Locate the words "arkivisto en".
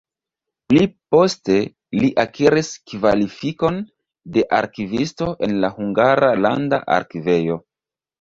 4.61-5.53